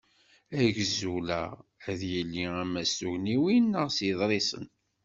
Agzul-a 0.63 1.43
ad 1.89 2.01
yili 2.11 2.45
ama 2.61 2.81
s 2.89 2.91
tugniwin, 2.99 3.65
neɣ 3.69 3.87
s 3.95 3.97
yiḍrisen. 4.05 4.67